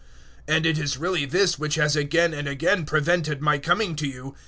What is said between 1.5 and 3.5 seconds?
which has again and again prevented